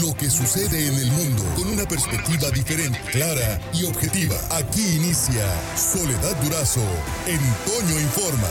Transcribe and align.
lo 0.00 0.14
que 0.16 0.30
sucede 0.30 0.86
en 0.86 0.94
el 0.94 1.10
mundo 1.12 1.42
con 1.54 1.68
una 1.68 1.84
perspectiva 1.84 2.50
diferente, 2.50 2.98
clara 3.10 3.60
y 3.74 3.84
objetiva. 3.84 4.36
Aquí 4.50 4.96
inicia 4.96 5.44
Soledad 5.76 6.34
Durazo 6.42 6.84
en 7.26 7.40
Toño 7.66 8.00
Informa. 8.00 8.48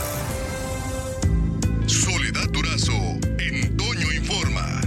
Soledad 1.86 2.48
Durazo 2.50 2.92
en 3.38 3.76
Informa. 4.14 4.80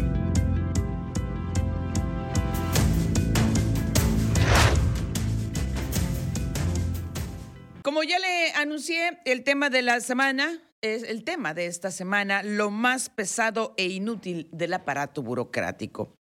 Como 7.81 8.03
ya 8.03 8.17
le 8.19 8.53
anuncié, 8.53 9.19
el 9.25 9.43
tema 9.43 9.69
de 9.69 9.81
la 9.81 9.99
semana 9.99 10.61
es 10.81 11.03
el 11.03 11.23
tema 11.23 11.53
de 11.53 11.65
esta 11.65 11.91
semana, 11.91 12.43
lo 12.43 12.69
más 12.71 13.09
pesado 13.09 13.73
e 13.77 13.87
inútil 13.87 14.47
del 14.51 14.73
aparato 14.73 15.21
burocrático. 15.21 16.15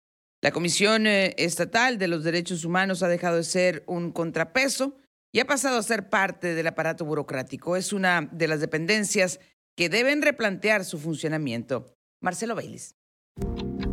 La 0.43 0.51
Comisión 0.51 1.07
eh, 1.07 1.33
Estatal 1.37 1.97
de 1.97 2.09
los 2.09 2.25
Derechos 2.25 2.65
Humanos 2.65 3.01
ha 3.01 3.07
dejado 3.07 3.37
de 3.37 3.45
ser 3.45 3.85
un 3.87 4.11
contrapeso 4.11 4.97
y 5.31 5.39
ha 5.39 5.47
pasado 5.47 5.77
a 5.77 5.83
ser 5.83 6.09
parte 6.09 6.53
del 6.53 6.67
aparato 6.67 7.05
burocrático. 7.05 7.77
Es 7.77 7.93
una 7.93 8.27
de 8.29 8.49
las 8.49 8.59
dependencias 8.59 9.39
que 9.77 9.87
deben 9.87 10.21
replantear 10.21 10.83
su 10.83 10.99
funcionamiento. 10.99 11.95
Marcelo 12.21 12.55
Baylis. 12.55 12.97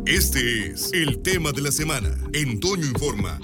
Este 0.05 0.71
es 0.71 0.91
el 0.91 1.21
tema 1.21 1.53
de 1.53 1.61
la 1.61 1.71
semana. 1.71 2.09
En 2.33 2.59
Toño 2.59 2.85
Informa. 2.85 3.39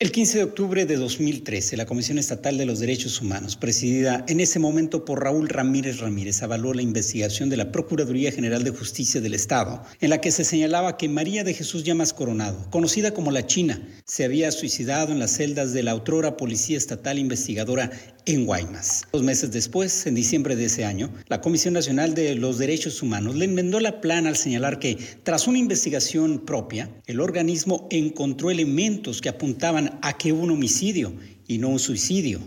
El 0.00 0.10
15 0.10 0.38
de 0.38 0.44
octubre 0.44 0.86
de 0.86 0.96
2013, 0.96 1.76
la 1.76 1.86
Comisión 1.86 2.18
Estatal 2.18 2.58
de 2.58 2.66
los 2.66 2.80
Derechos 2.80 3.20
Humanos, 3.20 3.54
presidida 3.54 4.24
en 4.26 4.40
ese 4.40 4.58
momento 4.58 5.04
por 5.04 5.22
Raúl 5.22 5.48
Ramírez 5.48 5.98
Ramírez, 5.98 6.42
avaló 6.42 6.74
la 6.74 6.82
investigación 6.82 7.48
de 7.48 7.56
la 7.56 7.70
Procuraduría 7.70 8.32
General 8.32 8.64
de 8.64 8.72
Justicia 8.72 9.20
del 9.20 9.34
Estado, 9.34 9.84
en 10.00 10.10
la 10.10 10.20
que 10.20 10.32
se 10.32 10.44
señalaba 10.44 10.96
que 10.96 11.08
María 11.08 11.44
de 11.44 11.54
Jesús 11.54 11.84
Llamas 11.84 12.12
Coronado, 12.12 12.68
conocida 12.70 13.14
como 13.14 13.30
la 13.30 13.46
China, 13.46 13.80
se 14.04 14.24
había 14.24 14.50
suicidado 14.50 15.12
en 15.12 15.20
las 15.20 15.36
celdas 15.36 15.72
de 15.72 15.84
la 15.84 15.94
otrora 15.94 16.36
Policía 16.36 16.76
Estatal 16.76 17.16
Investigadora 17.20 17.92
en 18.26 18.46
Guaymas. 18.46 19.04
Dos 19.12 19.22
meses 19.22 19.50
después, 19.50 20.06
en 20.06 20.14
diciembre 20.14 20.56
de 20.56 20.66
ese 20.66 20.84
año, 20.84 21.12
la 21.28 21.40
Comisión 21.40 21.74
Nacional 21.74 22.14
de 22.14 22.34
los 22.34 22.58
Derechos 22.58 23.02
Humanos 23.02 23.34
le 23.36 23.44
enmendó 23.44 23.80
la 23.80 24.00
plana 24.00 24.28
al 24.28 24.36
señalar 24.36 24.78
que, 24.78 24.96
tras 25.22 25.46
una 25.46 25.58
investigación 25.58 26.40
propia, 26.40 26.90
el 27.06 27.20
organismo 27.20 27.86
encontró 27.90 28.50
elementos 28.50 29.20
que 29.20 29.28
apuntaban 29.28 29.98
a 30.02 30.16
que 30.16 30.32
hubo 30.32 30.42
un 30.42 30.52
homicidio 30.52 31.14
y 31.46 31.58
no 31.58 31.68
un 31.68 31.78
suicidio. 31.78 32.40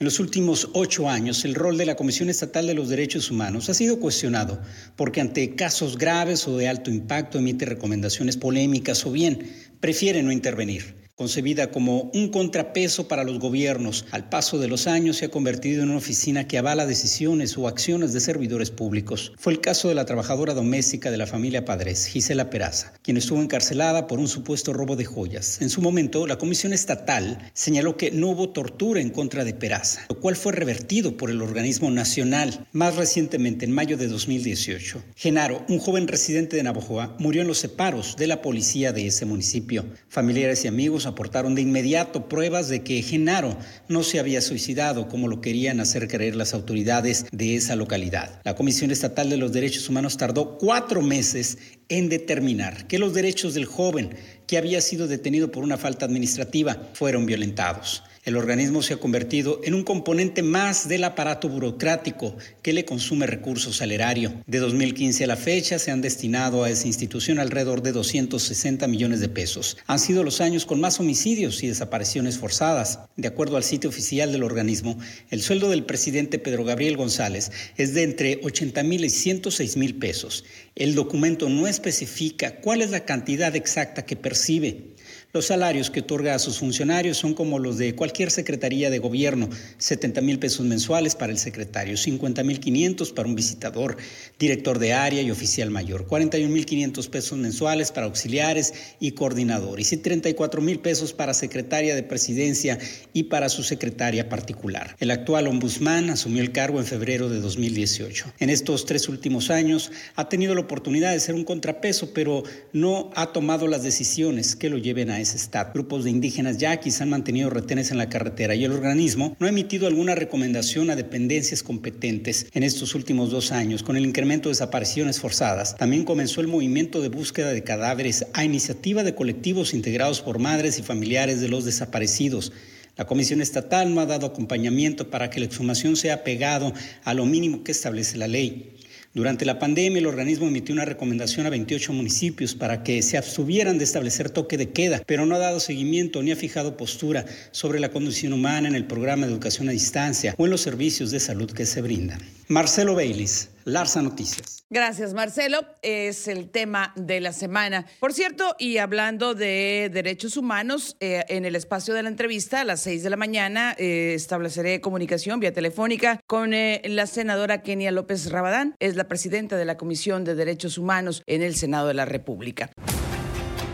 En 0.00 0.06
los 0.06 0.18
últimos 0.18 0.70
ocho 0.74 1.08
años, 1.08 1.44
el 1.44 1.54
rol 1.54 1.78
de 1.78 1.86
la 1.86 1.96
Comisión 1.96 2.28
Estatal 2.28 2.66
de 2.66 2.74
los 2.74 2.88
Derechos 2.88 3.30
Humanos 3.30 3.70
ha 3.70 3.74
sido 3.74 4.00
cuestionado 4.00 4.60
porque 4.96 5.20
ante 5.20 5.54
casos 5.54 5.96
graves 5.96 6.48
o 6.48 6.56
de 6.56 6.68
alto 6.68 6.90
impacto 6.90 7.38
emite 7.38 7.64
recomendaciones 7.64 8.36
polémicas 8.36 9.06
o 9.06 9.12
bien 9.12 9.50
prefiere 9.80 10.22
no 10.22 10.32
intervenir. 10.32 11.03
Concebida 11.16 11.70
como 11.70 12.10
un 12.12 12.28
contrapeso 12.30 13.06
para 13.06 13.22
los 13.22 13.38
gobiernos, 13.38 14.04
al 14.10 14.28
paso 14.28 14.58
de 14.58 14.66
los 14.66 14.88
años 14.88 15.18
se 15.18 15.26
ha 15.26 15.30
convertido 15.30 15.84
en 15.84 15.90
una 15.90 15.98
oficina 15.98 16.48
que 16.48 16.58
avala 16.58 16.86
decisiones 16.86 17.56
o 17.56 17.68
acciones 17.68 18.12
de 18.12 18.18
servidores 18.18 18.72
públicos. 18.72 19.32
Fue 19.38 19.52
el 19.52 19.60
caso 19.60 19.86
de 19.88 19.94
la 19.94 20.06
trabajadora 20.06 20.54
doméstica 20.54 21.12
de 21.12 21.16
la 21.16 21.28
familia 21.28 21.64
Padres, 21.64 22.06
Gisela 22.06 22.50
Peraza, 22.50 22.94
quien 23.00 23.16
estuvo 23.16 23.40
encarcelada 23.40 24.08
por 24.08 24.18
un 24.18 24.26
supuesto 24.26 24.72
robo 24.72 24.96
de 24.96 25.04
joyas. 25.04 25.62
En 25.62 25.70
su 25.70 25.80
momento, 25.80 26.26
la 26.26 26.36
Comisión 26.36 26.72
Estatal 26.72 27.48
señaló 27.52 27.96
que 27.96 28.10
no 28.10 28.30
hubo 28.30 28.48
tortura 28.48 29.00
en 29.00 29.10
contra 29.10 29.44
de 29.44 29.54
Peraza, 29.54 30.06
lo 30.08 30.18
cual 30.18 30.34
fue 30.34 30.50
revertido 30.50 31.16
por 31.16 31.30
el 31.30 31.42
organismo 31.42 31.92
nacional 31.92 32.66
más 32.72 32.96
recientemente, 32.96 33.66
en 33.66 33.70
mayo 33.70 33.96
de 33.96 34.08
2018. 34.08 35.00
Genaro, 35.14 35.64
un 35.68 35.78
joven 35.78 36.08
residente 36.08 36.56
de 36.56 36.64
Navojoa, 36.64 37.14
murió 37.20 37.42
en 37.42 37.46
los 37.46 37.58
separos 37.58 38.16
de 38.16 38.26
la 38.26 38.42
policía 38.42 38.92
de 38.92 39.06
ese 39.06 39.26
municipio. 39.26 39.84
Familiares 40.08 40.64
y 40.64 40.66
amigos 40.66 41.03
aportaron 41.06 41.54
de 41.54 41.62
inmediato 41.62 42.28
pruebas 42.28 42.68
de 42.68 42.82
que 42.82 43.02
Genaro 43.02 43.56
no 43.88 44.02
se 44.02 44.18
había 44.18 44.40
suicidado 44.40 45.08
como 45.08 45.28
lo 45.28 45.40
querían 45.40 45.80
hacer 45.80 46.08
creer 46.08 46.36
las 46.36 46.54
autoridades 46.54 47.26
de 47.32 47.56
esa 47.56 47.76
localidad. 47.76 48.40
La 48.44 48.54
Comisión 48.54 48.90
Estatal 48.90 49.30
de 49.30 49.36
los 49.36 49.52
Derechos 49.52 49.88
Humanos 49.88 50.16
tardó 50.16 50.58
cuatro 50.58 51.02
meses 51.02 51.58
en 51.88 52.08
determinar 52.08 52.86
que 52.86 52.98
los 52.98 53.14
derechos 53.14 53.54
del 53.54 53.66
joven 53.66 54.16
que 54.46 54.58
había 54.58 54.80
sido 54.80 55.06
detenido 55.06 55.50
por 55.50 55.64
una 55.64 55.76
falta 55.76 56.06
administrativa 56.06 56.90
fueron 56.94 57.26
violentados. 57.26 58.02
El 58.24 58.38
organismo 58.38 58.80
se 58.80 58.94
ha 58.94 58.96
convertido 58.96 59.60
en 59.64 59.74
un 59.74 59.84
componente 59.84 60.42
más 60.42 60.88
del 60.88 61.04
aparato 61.04 61.46
burocrático 61.50 62.34
que 62.62 62.72
le 62.72 62.86
consume 62.86 63.26
recursos 63.26 63.82
al 63.82 63.92
erario. 63.92 64.42
De 64.46 64.60
2015 64.60 65.24
a 65.24 65.26
la 65.26 65.36
fecha 65.36 65.78
se 65.78 65.90
han 65.90 66.00
destinado 66.00 66.64
a 66.64 66.70
esa 66.70 66.86
institución 66.86 67.38
alrededor 67.38 67.82
de 67.82 67.92
260 67.92 68.86
millones 68.86 69.20
de 69.20 69.28
pesos. 69.28 69.76
Han 69.86 69.98
sido 69.98 70.24
los 70.24 70.40
años 70.40 70.64
con 70.64 70.80
más 70.80 71.00
homicidios 71.00 71.62
y 71.62 71.66
desapariciones 71.66 72.38
forzadas. 72.38 73.00
De 73.18 73.28
acuerdo 73.28 73.58
al 73.58 73.62
sitio 73.62 73.90
oficial 73.90 74.32
del 74.32 74.42
organismo, 74.42 74.98
el 75.28 75.42
sueldo 75.42 75.68
del 75.68 75.84
presidente 75.84 76.38
Pedro 76.38 76.64
Gabriel 76.64 76.96
González 76.96 77.52
es 77.76 77.92
de 77.92 78.04
entre 78.04 78.40
80 78.42 78.84
mil 78.84 79.04
y 79.04 79.10
106 79.10 79.76
mil 79.76 79.96
pesos. 79.96 80.46
El 80.76 80.94
documento 80.94 81.50
no 81.50 81.66
especifica 81.66 82.56
cuál 82.62 82.80
es 82.80 82.90
la 82.90 83.04
cantidad 83.04 83.54
exacta 83.54 84.06
que 84.06 84.16
percibe. 84.16 84.93
Los 85.34 85.46
salarios 85.46 85.90
que 85.90 85.98
otorga 85.98 86.36
a 86.36 86.38
sus 86.38 86.60
funcionarios 86.60 87.16
son 87.16 87.34
como 87.34 87.58
los 87.58 87.76
de 87.76 87.96
cualquier 87.96 88.30
secretaría 88.30 88.88
de 88.88 89.00
gobierno, 89.00 89.48
70 89.78 90.20
mil 90.20 90.38
pesos 90.38 90.64
mensuales 90.64 91.16
para 91.16 91.32
el 91.32 91.38
secretario, 91.38 91.96
50 91.96 92.44
mil 92.44 92.60
500 92.60 93.10
para 93.10 93.28
un 93.28 93.34
visitador, 93.34 93.96
director 94.38 94.78
de 94.78 94.92
área 94.92 95.22
y 95.22 95.32
oficial 95.32 95.72
mayor, 95.72 96.06
41 96.06 96.54
mil 96.54 96.64
500 96.64 97.08
pesos 97.08 97.36
mensuales 97.36 97.90
para 97.90 98.06
auxiliares 98.06 98.74
y 99.00 99.10
coordinadores 99.10 99.92
y 99.92 99.96
34 99.96 100.62
mil 100.62 100.78
pesos 100.78 101.12
para 101.12 101.34
secretaria 101.34 101.96
de 101.96 102.04
presidencia 102.04 102.78
y 103.12 103.24
para 103.24 103.48
su 103.48 103.64
secretaria 103.64 104.28
particular. 104.28 104.94
El 105.00 105.10
actual 105.10 105.48
ombudsman 105.48 106.10
asumió 106.10 106.42
el 106.42 106.52
cargo 106.52 106.78
en 106.78 106.86
febrero 106.86 107.28
de 107.28 107.40
2018. 107.40 108.34
En 108.38 108.50
estos 108.50 108.86
tres 108.86 109.08
últimos 109.08 109.50
años 109.50 109.90
ha 110.14 110.28
tenido 110.28 110.54
la 110.54 110.60
oportunidad 110.60 111.10
de 111.10 111.18
ser 111.18 111.34
un 111.34 111.42
contrapeso, 111.42 112.14
pero 112.14 112.44
no 112.72 113.10
ha 113.16 113.32
tomado 113.32 113.66
las 113.66 113.82
decisiones 113.82 114.54
que 114.54 114.70
lo 114.70 114.78
lleven 114.78 115.10
a 115.10 115.23
Grupos 115.72 116.04
de 116.04 116.10
indígenas 116.10 116.58
yaquis 116.58 117.00
han 117.00 117.10
mantenido 117.10 117.50
retenes 117.50 117.90
en 117.90 117.98
la 117.98 118.08
carretera 118.08 118.54
y 118.54 118.64
el 118.64 118.72
organismo 118.72 119.36
no 119.38 119.46
ha 119.46 119.50
emitido 119.50 119.86
alguna 119.86 120.14
recomendación 120.14 120.90
a 120.90 120.96
dependencias 120.96 121.62
competentes 121.62 122.46
en 122.52 122.62
estos 122.62 122.94
últimos 122.94 123.30
dos 123.30 123.52
años. 123.52 123.82
Con 123.82 123.96
el 123.96 124.04
incremento 124.04 124.48
de 124.48 124.52
desapariciones 124.52 125.20
forzadas, 125.20 125.76
también 125.76 126.04
comenzó 126.04 126.40
el 126.40 126.48
movimiento 126.48 127.00
de 127.00 127.08
búsqueda 127.08 127.52
de 127.52 127.64
cadáveres 127.64 128.26
a 128.34 128.44
iniciativa 128.44 129.02
de 129.02 129.14
colectivos 129.14 129.72
integrados 129.72 130.20
por 130.20 130.38
madres 130.38 130.78
y 130.78 130.82
familiares 130.82 131.40
de 131.40 131.48
los 131.48 131.64
desaparecidos. 131.64 132.52
La 132.96 133.06
Comisión 133.06 133.40
Estatal 133.40 133.92
no 133.92 134.00
ha 134.00 134.06
dado 134.06 134.26
acompañamiento 134.26 135.10
para 135.10 135.28
que 135.28 135.40
la 135.40 135.46
exhumación 135.46 135.96
sea 135.96 136.22
pegado 136.22 136.72
a 137.02 137.14
lo 137.14 137.26
mínimo 137.26 137.64
que 137.64 137.72
establece 137.72 138.18
la 138.18 138.28
ley. 138.28 138.73
Durante 139.14 139.44
la 139.44 139.60
pandemia, 139.60 140.00
el 140.00 140.08
organismo 140.08 140.48
emitió 140.48 140.74
una 140.74 140.84
recomendación 140.84 141.46
a 141.46 141.50
28 141.50 141.92
municipios 141.92 142.56
para 142.56 142.82
que 142.82 143.00
se 143.00 143.16
abstuvieran 143.16 143.78
de 143.78 143.84
establecer 143.84 144.28
toque 144.28 144.58
de 144.58 144.70
queda, 144.70 145.02
pero 145.06 145.24
no 145.24 145.36
ha 145.36 145.38
dado 145.38 145.60
seguimiento 145.60 146.20
ni 146.20 146.32
ha 146.32 146.36
fijado 146.36 146.76
postura 146.76 147.24
sobre 147.52 147.78
la 147.78 147.90
condición 147.90 148.32
humana 148.32 148.66
en 148.66 148.74
el 148.74 148.86
programa 148.86 149.26
de 149.26 149.32
educación 149.32 149.68
a 149.68 149.72
distancia 149.72 150.34
o 150.36 150.46
en 150.46 150.50
los 150.50 150.62
servicios 150.62 151.12
de 151.12 151.20
salud 151.20 151.48
que 151.48 151.64
se 151.64 151.80
brindan. 151.80 152.18
Marcelo 152.48 152.96
Baylis, 152.96 153.50
Larsa 153.64 154.02
Noticias. 154.02 154.63
Gracias, 154.74 155.14
Marcelo. 155.14 155.64
Es 155.82 156.26
el 156.26 156.50
tema 156.50 156.92
de 156.96 157.20
la 157.20 157.32
semana. 157.32 157.86
Por 158.00 158.12
cierto, 158.12 158.56
y 158.58 158.78
hablando 158.78 159.34
de 159.34 159.88
derechos 159.92 160.36
humanos, 160.36 160.96
eh, 160.98 161.24
en 161.28 161.44
el 161.44 161.54
espacio 161.54 161.94
de 161.94 162.02
la 162.02 162.08
entrevista 162.08 162.62
a 162.62 162.64
las 162.64 162.80
seis 162.82 163.04
de 163.04 163.08
la 163.08 163.16
mañana 163.16 163.76
eh, 163.78 164.14
estableceré 164.16 164.80
comunicación 164.80 165.38
vía 165.38 165.52
telefónica 165.52 166.18
con 166.26 166.54
eh, 166.54 166.82
la 166.86 167.06
senadora 167.06 167.62
Kenia 167.62 167.92
López 167.92 168.32
Rabadán. 168.32 168.74
Es 168.80 168.96
la 168.96 169.04
presidenta 169.04 169.56
de 169.56 169.64
la 169.64 169.76
Comisión 169.76 170.24
de 170.24 170.34
Derechos 170.34 170.76
Humanos 170.76 171.22
en 171.28 171.42
el 171.42 171.54
Senado 171.54 171.86
de 171.86 171.94
la 171.94 172.04
República. 172.04 172.72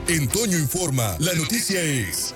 En 0.06 0.28
Toño 0.28 0.58
Informa, 0.58 1.16
la 1.18 1.32
noticia 1.32 1.80
es 1.80 2.34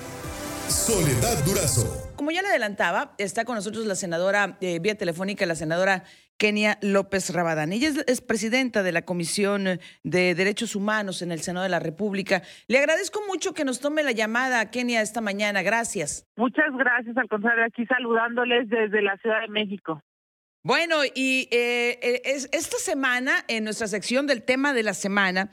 Soledad 0.71 1.45
Durazo. 1.45 2.13
Como 2.17 2.31
ya 2.31 2.41
le 2.41 2.49
adelantaba, 2.49 3.15
está 3.19 3.45
con 3.45 3.57
nosotros 3.57 3.85
la 3.85 3.95
senadora 3.95 4.57
vía 4.59 4.97
telefónica, 4.97 5.45
la 5.45 5.57
senadora 5.57 6.05
Kenia 6.39 6.79
López 6.83 7.33
Rabadán. 7.33 7.73
Ella 7.73 7.91
es, 8.07 8.21
presidenta 8.21 8.83
de 8.83 8.93
la 8.93 9.03
Comisión 9.03 9.81
de 10.03 10.35
Derechos 10.35 10.77
Humanos 10.77 11.23
en 11.23 11.33
el 11.33 11.41
Senado 11.41 11.65
de 11.65 11.71
la 11.71 11.81
República. 11.81 12.43
Le 12.69 12.79
agradezco 12.79 13.21
mucho 13.27 13.55
que 13.55 13.65
nos 13.65 13.81
tome 13.81 14.03
la 14.03 14.13
llamada, 14.13 14.71
Kenia, 14.71 15.01
esta 15.01 15.21
mañana. 15.21 15.63
Gracias. 15.63 16.27
Muchas 16.37 16.75
gracias, 16.77 17.17
al 17.17 17.29
contrario, 17.29 17.65
aquí 17.65 17.87
saludándoles 17.87 18.69
desde 18.69 19.03
la 19.03 19.17
Ciudad 19.19 19.41
de 19.41 19.49
México. 19.49 20.03
Bueno, 20.63 21.05
y 21.05 21.47
eh, 21.51 21.99
eh, 22.03 22.23
esta 22.25 22.79
semana, 22.79 23.45
en 23.49 23.65
nuestra 23.65 23.87
sección 23.87 24.27
del 24.27 24.43
tema 24.43 24.73
de 24.73 24.83
la 24.83 24.95
semana, 24.95 25.51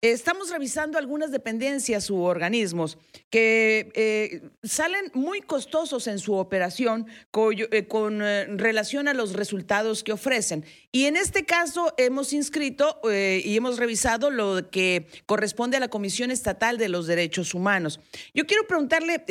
estamos 0.00 0.50
revisando 0.50 0.98
algunas 0.98 1.30
dependencias 1.30 2.10
u 2.10 2.20
organismos 2.22 2.98
que 3.30 3.90
eh, 3.94 4.42
salen 4.62 5.10
muy 5.14 5.40
costosos 5.40 6.06
en 6.06 6.18
su 6.18 6.34
operación 6.34 7.06
eh, 7.08 7.86
con, 7.88 8.20
eh, 8.22 8.44
relación 8.56 9.08
a 9.08 9.14
los 9.14 9.32
resultados 9.32 10.04
que 10.04 10.12
ofrecen. 10.12 10.64
Y 10.92 11.06
en 11.06 11.16
este 11.16 11.44
caso 11.44 11.92
hemos 11.96 12.32
inscrito 12.32 13.00
y 13.04 13.56
hemos 13.56 13.78
revisado 13.78 14.30
lo 14.30 14.70
que 14.70 15.08
corresponde 15.26 15.76
a 15.76 15.80
la 15.80 15.88
Comisión 15.88 16.30
Estatal 16.30 16.78
de 16.78 16.88
los 16.88 17.08
Derechos 17.08 17.52
Humanos. 17.54 17.98
Yo 18.32 18.46
quiero 18.46 18.66
preguntarle, 18.68 19.24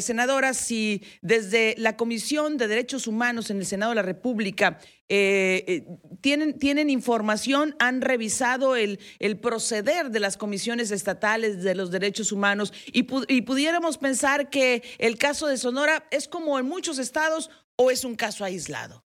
senadora, 0.00 0.54
si 0.54 1.02
desde 1.22 1.76
la 1.78 1.96
Comisión 1.96 2.56
de 2.56 2.66
Derechos 2.66 3.06
Humanos 3.06 3.50
en 3.50 3.58
el 3.58 3.66
Senado 3.66 3.92
de 3.92 3.96
la 3.96 4.02
República 4.02 4.80
eh, 5.08 5.64
eh, 5.66 5.84
tienen, 6.20 6.90
información, 6.90 7.74
han 7.78 8.00
revisado 8.00 8.76
el, 8.76 8.98
el 9.18 9.38
proceder 9.38 10.10
de 10.10 10.20
las 10.20 10.36
comisiones 10.36 10.90
estatales 10.90 11.62
de 11.62 11.74
los 11.74 11.90
derechos 11.90 12.32
humanos 12.32 12.72
y, 12.86 13.06
y 13.28 13.42
pudiéramos 13.42 13.98
pensar 13.98 14.48
que 14.48 14.82
el 14.98 15.18
caso 15.18 15.46
de 15.46 15.58
Sonora 15.58 16.04
es 16.10 16.26
como 16.26 16.58
en 16.58 16.66
muchos 16.66 16.98
estados 16.98 17.50
o 17.76 17.90
es 17.90 18.04
un 18.04 18.16
caso 18.16 18.44
aislado. 18.44 19.04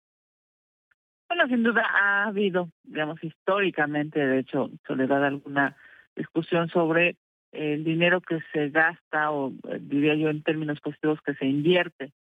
Bueno, 1.28 1.48
sin 1.48 1.62
duda 1.62 1.84
ha 1.86 2.24
habido, 2.26 2.70
digamos, 2.82 3.22
históricamente, 3.22 4.24
de 4.24 4.40
hecho, 4.40 4.70
Soledad, 4.86 5.24
alguna 5.24 5.76
discusión 6.16 6.68
sobre 6.68 7.16
el 7.52 7.84
dinero 7.84 8.20
que 8.20 8.40
se 8.52 8.68
gasta, 8.68 9.30
o 9.30 9.52
eh, 9.68 9.78
diría 9.80 10.14
yo 10.16 10.28
en 10.28 10.42
términos 10.42 10.80
positivos, 10.80 11.20
que 11.24 11.34
se 11.34 11.46
invierte 11.46 12.12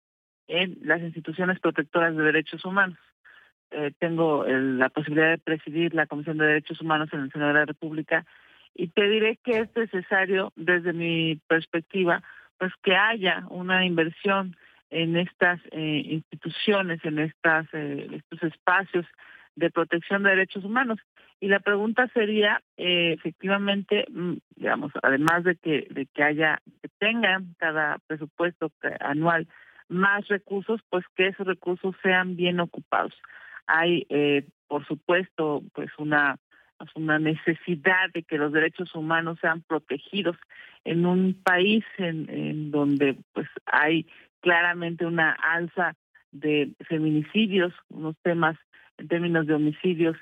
en 0.46 0.78
las 0.82 1.00
instituciones 1.00 1.60
protectoras 1.60 2.16
de 2.16 2.22
derechos 2.22 2.64
humanos. 2.64 2.98
Eh, 3.76 3.92
tengo 3.98 4.44
la 4.46 4.88
posibilidad 4.88 5.30
de 5.30 5.38
presidir 5.38 5.94
la 5.94 6.06
Comisión 6.06 6.38
de 6.38 6.46
Derechos 6.46 6.80
Humanos 6.80 7.08
en 7.12 7.20
el 7.20 7.32
Senado 7.32 7.52
de 7.52 7.58
la 7.58 7.64
República 7.64 8.24
y 8.72 8.88
te 8.88 9.08
diré 9.08 9.36
que 9.42 9.58
es 9.58 9.68
necesario, 9.74 10.52
desde 10.54 10.92
mi 10.92 11.40
perspectiva, 11.48 12.22
pues 12.58 12.72
que 12.84 12.94
haya 12.94 13.44
una 13.50 13.84
inversión 13.84 14.56
en 14.90 15.16
estas 15.16 15.60
eh, 15.72 16.02
instituciones, 16.04 17.04
en 17.04 17.18
estas 17.18 17.66
eh, 17.72 18.08
estos 18.12 18.44
espacios 18.44 19.06
de 19.56 19.70
protección 19.70 20.22
de 20.22 20.30
derechos 20.30 20.64
humanos. 20.64 21.00
Y 21.40 21.48
la 21.48 21.58
pregunta 21.58 22.08
sería, 22.14 22.62
efectivamente, 22.76 24.06
mm, 24.08 24.34
digamos, 24.54 24.92
además 25.02 25.42
de 25.42 25.56
que 25.56 25.88
de 25.90 26.06
que 26.06 26.22
haya 26.22 26.60
que 26.80 26.88
tengan 26.98 27.54
cada 27.58 27.98
presupuesto 28.06 28.70
anual 29.00 29.48
más 29.88 30.28
recursos, 30.28 30.80
pues 30.90 31.04
que 31.16 31.26
esos 31.26 31.46
recursos 31.46 31.96
sean 32.02 32.36
bien 32.36 32.60
ocupados. 32.60 33.12
Hay, 33.66 34.06
eh, 34.08 34.46
por 34.68 34.86
supuesto, 34.86 35.62
pues 35.72 35.90
una 35.98 36.38
una 36.94 37.18
necesidad 37.18 38.10
de 38.12 38.22
que 38.22 38.38
los 38.38 38.52
derechos 38.52 38.94
humanos 38.94 39.38
sean 39.40 39.62
protegidos 39.62 40.36
en 40.84 41.06
un 41.06 41.34
país 41.34 41.84
en, 41.98 42.70
donde 42.70 43.16
pues 43.32 43.48
hay 43.66 44.06
claramente 44.40 45.06
una 45.06 45.32
alza 45.32 45.94
de 46.30 46.72
feminicidios, 46.86 47.72
unos 47.88 48.16
temas 48.22 48.56
en 48.98 49.08
términos 49.08 49.46
de 49.46 49.54
homicidios 49.54 50.16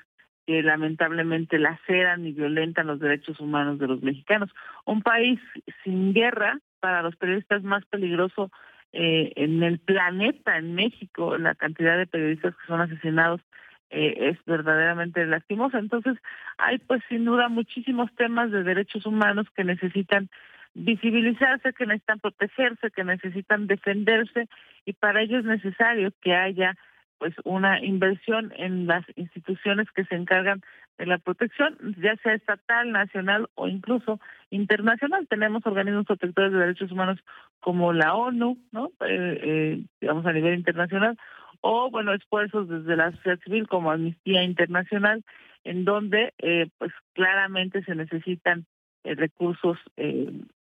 que 0.45 0.61
lamentablemente 0.61 1.57
laceran 1.57 2.25
y 2.25 2.33
violentan 2.33 2.87
los 2.87 2.99
derechos 2.99 3.39
humanos 3.39 3.79
de 3.79 3.87
los 3.87 4.01
mexicanos. 4.01 4.49
Un 4.85 5.01
país 5.01 5.39
sin 5.83 6.13
guerra, 6.13 6.59
para 6.79 7.01
los 7.01 7.15
periodistas 7.15 7.63
más 7.63 7.85
peligroso 7.85 8.51
eh, 8.93 9.33
en 9.35 9.63
el 9.63 9.79
planeta, 9.79 10.57
en 10.57 10.75
México, 10.75 11.37
la 11.37 11.55
cantidad 11.55 11.97
de 11.97 12.07
periodistas 12.07 12.55
que 12.55 12.67
son 12.67 12.79
asesinados 12.81 13.41
eh, 13.89 14.29
es 14.29 14.37
verdaderamente 14.45 15.25
lastimosa. 15.25 15.79
Entonces, 15.79 16.17
hay 16.57 16.77
pues 16.79 17.01
sin 17.09 17.25
duda 17.25 17.49
muchísimos 17.49 18.13
temas 18.15 18.51
de 18.51 18.63
derechos 18.63 19.05
humanos 19.05 19.47
que 19.55 19.63
necesitan 19.63 20.29
visibilizarse, 20.73 21.73
que 21.73 21.85
necesitan 21.85 22.19
protegerse, 22.19 22.91
que 22.91 23.03
necesitan 23.03 23.67
defenderse 23.67 24.47
y 24.85 24.93
para 24.93 25.21
ello 25.21 25.39
es 25.39 25.45
necesario 25.45 26.11
que 26.21 26.33
haya 26.33 26.75
pues 27.23 27.35
una 27.45 27.81
inversión 27.81 28.51
en 28.57 28.85
las 28.85 29.05
instituciones 29.15 29.89
que 29.95 30.03
se 30.03 30.15
encargan 30.15 30.61
de 30.97 31.05
la 31.05 31.19
protección, 31.19 31.77
ya 31.97 32.17
sea 32.17 32.33
estatal, 32.33 32.91
nacional 32.91 33.47
o 33.55 33.69
incluso 33.69 34.19
internacional. 34.49 35.25
Tenemos 35.29 35.65
organismos 35.65 36.05
protectores 36.05 36.51
de 36.51 36.59
derechos 36.59 36.91
humanos 36.91 37.21
como 37.61 37.93
la 37.93 38.13
ONU, 38.13 38.57
¿no? 38.73 38.87
Eh, 39.07 39.39
eh, 39.41 39.83
digamos 40.01 40.25
a 40.25 40.33
nivel 40.33 40.55
internacional, 40.55 41.17
o 41.61 41.89
bueno, 41.89 42.13
esfuerzos 42.13 42.67
desde 42.67 42.97
la 42.97 43.11
sociedad 43.13 43.39
civil 43.39 43.69
como 43.69 43.89
Amnistía 43.89 44.43
Internacional, 44.43 45.23
en 45.63 45.85
donde 45.85 46.33
eh, 46.39 46.67
pues 46.77 46.91
claramente 47.13 47.85
se 47.85 47.95
necesitan 47.95 48.65
recursos 49.05 49.77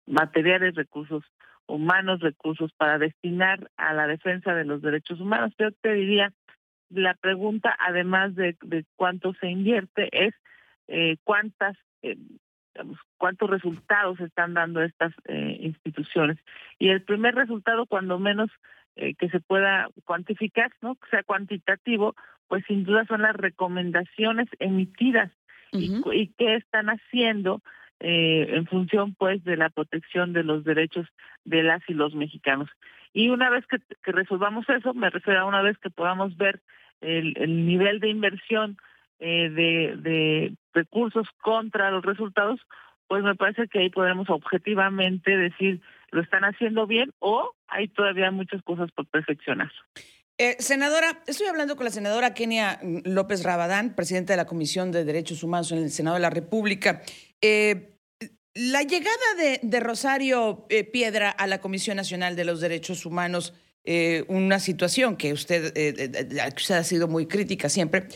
materiales, 0.07 0.77
recursos 0.77 1.25
humanos, 1.67 2.21
recursos 2.21 2.73
para 2.77 2.99
destinar 2.99 3.71
a 3.77 3.93
la 3.93 4.07
defensa 4.07 4.55
de 4.55 4.65
los 4.65 4.83
derechos 4.83 5.21
humanos. 5.21 5.53
Yo 5.59 5.71
te 5.73 5.95
diría, 5.95 6.33
la 6.91 7.15
pregunta, 7.15 7.77
además 7.79 8.35
de, 8.35 8.57
de 8.63 8.85
cuánto 8.97 9.35
se 9.35 9.49
invierte, 9.49 10.09
es 10.13 10.35
eh, 10.89 11.17
cuántas, 11.25 11.77
eh, 12.03 12.17
cuántos 13.17 13.51
resultados 13.51 14.21
están 14.21 14.55
dando 14.55 14.83
estas 14.83 15.13
eh, 15.27 15.59
instituciones. 15.61 16.39
Y 16.79 16.91
el 16.91 17.03
primer 17.03 17.35
resultado, 17.35 17.87
cuando 17.87 18.19
menos 18.19 18.51
que 19.19 19.29
se 19.29 19.41
pueda 19.41 19.91
cuantificar, 20.07 20.73
no, 20.81 20.95
que 20.95 21.11
sea 21.11 21.23
cuantitativo, 21.23 22.15
pues 22.49 22.65
sin 22.67 22.85
duda 22.85 23.05
son 23.05 23.21
las 23.21 23.37
recomendaciones 23.37 24.49
emitidas 24.59 25.31
y, 25.71 26.01
y 26.15 26.29
qué 26.39 26.55
están 26.55 26.87
haciendo 26.87 27.61
eh, 28.01 28.47
en 28.51 28.67
función 28.67 29.15
pues 29.15 29.43
de 29.45 29.57
la 29.57 29.71
protección 29.71 30.33
de 30.33 30.45
los 30.45 30.65
derechos 30.65 31.07
de 31.45 31.63
las 31.63 31.83
y 31.89 31.95
los 31.95 32.15
mexicanos. 32.15 32.69
Y 33.13 33.31
una 33.31 33.49
vez 33.49 33.65
que, 33.67 33.79
resolvamos 34.13 34.69
eso, 34.69 34.93
me 34.93 35.11
refiero 35.11 35.41
a 35.41 35.45
una 35.47 35.63
vez 35.63 35.79
que 35.79 35.91
podamos 35.91 36.37
ver 36.37 36.61
el, 37.01 37.35
el 37.37 37.67
nivel 37.67 38.01
de 38.01 38.09
inversión 38.09 38.77
eh, 39.19 39.49
de, 39.49 39.97
de 39.97 40.55
recursos 40.75 41.27
contra 41.41 41.91
los 41.91 42.05
resultados, 42.05 42.61
pues 43.09 43.25
me 43.25 43.35
parece 43.35 43.69
que 43.69 43.79
ahí 43.79 43.91
podremos 43.91 44.29
objetivamente 44.29 45.37
decir 45.37 45.81
lo 46.11 46.21
están 46.21 46.45
haciendo 46.45 46.87
bien 46.87 47.13
o 47.19 47.53
hay 47.69 47.89
todavía 47.89 48.31
muchas 48.31 48.63
cosas 48.63 48.91
por 48.93 49.07
perfeccionar. 49.07 49.73
Eh, 50.39 50.57
senadora, 50.59 51.23
estoy 51.27 51.47
hablando 51.47 51.77
con 51.77 51.85
la 51.85 51.91
senadora 51.91 52.35
Kenia 52.35 52.79
López 53.05 53.43
Rabadán, 53.43 53.95
presidenta 53.95 54.35
de 54.35 54.37
la 54.37 54.45
Comisión 54.45 54.93
de 54.93 55.05
Derechos 55.05 55.43
Humanos 55.43 55.73
en 55.73 55.79
el 55.79 55.91
Senado 55.91 56.17
de 56.17 56.21
la 56.21 56.29
República. 56.29 57.01
Eh, 57.41 57.97
la 58.55 58.83
llegada 58.83 59.17
de, 59.63 59.81
Rosario 59.81 60.67
eh, 60.69 60.85
Piedra 60.85 61.31
a 61.31 61.47
la 61.47 61.63
Comisión 61.63 61.97
Nacional 61.97 62.37
de 62.37 62.45
los 62.45 62.61
Derechos 62.61 63.07
Humanos, 63.07 63.55
una 64.27 64.59
situación 64.59 65.17
que 65.17 65.33
usted, 65.33 65.67
usted 66.57 66.75
ha 66.75 66.83
sido 66.83 67.07
muy 67.07 67.29
crítica 67.29 67.69
siempre, 67.69 68.09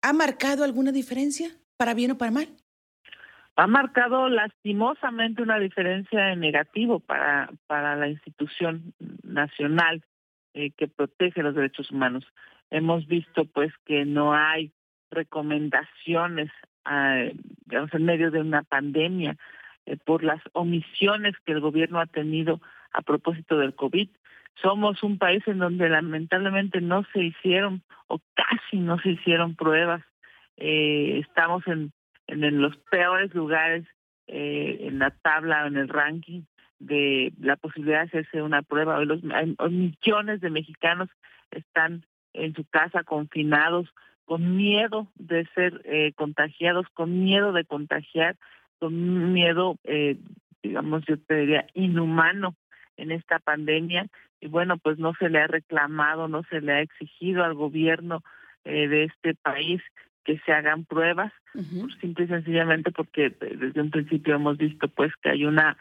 ¿ha 0.00 0.12
marcado 0.12 0.62
alguna 0.62 0.92
diferencia 0.92 1.50
para 1.76 1.92
bien 1.92 2.12
o 2.12 2.18
para 2.18 2.30
mal? 2.30 2.48
ha 3.56 3.66
marcado 3.66 4.28
lastimosamente 4.28 5.42
una 5.42 5.58
diferencia 5.58 6.32
en 6.32 6.40
negativo 6.40 7.00
para, 7.00 7.50
para 7.66 7.96
la 7.96 8.08
institución 8.08 8.94
nacional. 9.24 10.04
Eh, 10.56 10.70
que 10.70 10.86
protege 10.86 11.42
los 11.42 11.56
derechos 11.56 11.90
humanos. 11.90 12.24
Hemos 12.70 13.08
visto 13.08 13.44
pues 13.44 13.72
que 13.84 14.04
no 14.04 14.34
hay 14.34 14.70
recomendaciones 15.10 16.48
eh, 16.88 17.34
en 17.70 18.04
medio 18.04 18.30
de 18.30 18.38
una 18.40 18.62
pandemia 18.62 19.36
eh, 19.84 19.96
por 19.96 20.22
las 20.22 20.40
omisiones 20.52 21.34
que 21.44 21.50
el 21.50 21.60
gobierno 21.60 21.98
ha 21.98 22.06
tenido 22.06 22.60
a 22.92 23.02
propósito 23.02 23.58
del 23.58 23.74
COVID. 23.74 24.08
Somos 24.62 25.02
un 25.02 25.18
país 25.18 25.42
en 25.48 25.58
donde 25.58 25.88
lamentablemente 25.88 26.80
no 26.80 27.04
se 27.12 27.24
hicieron 27.24 27.82
o 28.06 28.20
casi 28.34 28.76
no 28.76 29.00
se 29.00 29.10
hicieron 29.10 29.56
pruebas. 29.56 30.04
Estamos 30.56 31.66
en, 31.66 31.92
en, 32.28 32.62
los 32.62 32.76
peores 32.92 33.34
lugares 33.34 33.84
en 34.28 35.00
la 35.00 35.10
tabla, 35.10 35.66
en 35.66 35.76
el 35.76 35.88
ranking 35.88 36.42
de 36.86 37.32
la 37.40 37.56
posibilidad 37.56 38.00
de 38.00 38.06
hacerse 38.06 38.42
una 38.42 38.62
prueba. 38.62 38.98
Hoy 38.98 39.06
los 39.06 39.22
millones 39.22 40.40
de 40.40 40.50
mexicanos 40.50 41.08
están 41.50 42.04
en 42.32 42.54
su 42.54 42.64
casa 42.64 43.04
confinados 43.04 43.88
con 44.24 44.56
miedo 44.56 45.08
de 45.16 45.46
ser 45.54 45.82
eh, 45.84 46.12
contagiados, 46.14 46.86
con 46.94 47.24
miedo 47.24 47.52
de 47.52 47.64
contagiar, 47.64 48.36
con 48.78 49.32
miedo, 49.32 49.76
eh, 49.84 50.16
digamos, 50.62 51.04
yo 51.06 51.18
te 51.18 51.36
diría, 51.36 51.66
inhumano 51.74 52.54
en 52.96 53.12
esta 53.12 53.38
pandemia. 53.38 54.06
Y 54.40 54.48
bueno, 54.48 54.78
pues 54.78 54.98
no 54.98 55.14
se 55.18 55.28
le 55.28 55.40
ha 55.40 55.46
reclamado, 55.46 56.28
no 56.28 56.42
se 56.44 56.60
le 56.60 56.72
ha 56.72 56.80
exigido 56.80 57.44
al 57.44 57.54
gobierno 57.54 58.22
eh, 58.64 58.88
de 58.88 59.04
este 59.04 59.34
país 59.34 59.82
que 60.24 60.38
se 60.38 60.52
hagan 60.52 60.84
pruebas, 60.84 61.32
simple 62.00 62.24
y 62.24 62.28
sencillamente 62.28 62.90
porque 62.90 63.26
eh, 63.26 63.56
desde 63.56 63.80
un 63.80 63.90
principio 63.90 64.34
hemos 64.34 64.56
visto 64.56 64.88
pues 64.88 65.12
que 65.22 65.30
hay 65.30 65.44
una 65.44 65.76